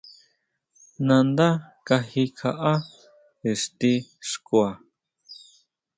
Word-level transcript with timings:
Nandá 1.05 1.47
kaji 1.87 2.23
kjaʼá 2.37 2.73
ixti 3.51 3.91
xkua. 4.29 4.67